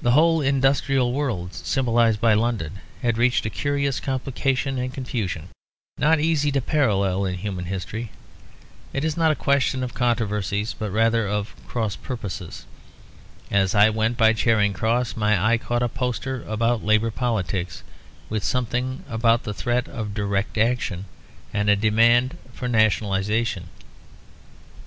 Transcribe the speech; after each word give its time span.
The 0.00 0.12
whole 0.12 0.40
industrial 0.40 1.12
world 1.12 1.52
symbolised 1.52 2.18
by 2.18 2.32
London 2.32 2.80
had 3.02 3.18
reached 3.18 3.44
a 3.44 3.50
curious 3.50 4.00
complication 4.00 4.78
and 4.78 4.94
confusion, 4.94 5.50
not 5.98 6.18
easy 6.18 6.50
to 6.52 6.62
parallel 6.62 7.26
in 7.26 7.34
human 7.36 7.66
history. 7.66 8.10
It 8.94 9.04
is 9.04 9.18
not 9.18 9.32
a 9.32 9.34
question 9.34 9.82
of 9.82 9.92
controversies, 9.92 10.72
but 10.78 10.90
rather 10.90 11.28
of 11.28 11.54
cross 11.68 11.94
purposes. 11.94 12.64
As 13.50 13.74
I 13.74 13.90
went 13.90 14.16
by 14.16 14.32
Charing 14.32 14.72
Cross 14.72 15.14
my 15.14 15.52
eye 15.52 15.58
caught 15.58 15.82
a 15.82 15.90
poster 15.90 16.42
about 16.44 16.82
Labour 16.82 17.10
politics, 17.10 17.82
with 18.30 18.42
something 18.42 19.04
about 19.10 19.42
the 19.42 19.52
threat 19.52 19.86
of 19.88 20.14
Direct 20.14 20.56
Action 20.56 21.04
and 21.52 21.68
a 21.68 21.76
demand 21.76 22.38
for 22.54 22.66
Nationalisation. 22.66 23.64